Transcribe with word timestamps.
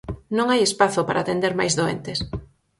Non 0.37 0.47
hai 0.49 0.61
espazo 0.63 1.01
para 1.07 1.19
atender 1.21 1.53
máis 1.59 1.73
doentes. 1.79 2.19